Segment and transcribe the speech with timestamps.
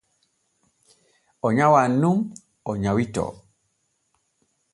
[1.45, 2.17] O nyawan nun
[2.69, 3.31] o nyawitoo.